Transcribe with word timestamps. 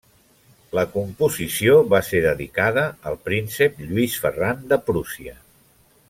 La 0.77 0.83
composició 0.93 1.75
va 1.91 1.99
ser 2.09 2.21
dedicada 2.23 2.85
al 3.11 3.19
príncep 3.29 3.77
Lluís 3.91 4.15
Ferran 4.25 4.65
de 4.73 4.79
Prússia. 4.89 5.37